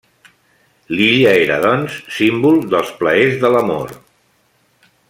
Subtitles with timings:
[0.99, 3.97] L'illa era, doncs, símbol dels plaers de l'amor.